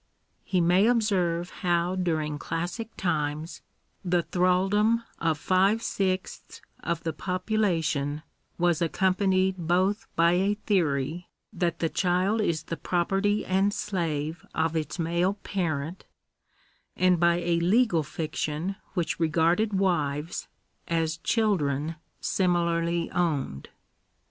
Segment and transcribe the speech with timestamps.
[0.43, 3.61] He may observe how during classic times,
[4.03, 8.23] the thraldom of five sixths of the population
[8.57, 14.43] was accompanied both by a theory that the child is the pro perty and slave
[14.55, 16.05] of its male parent,
[16.97, 20.47] and by a legal fiction which regarded wives,
[20.87, 23.69] as children similarly owned.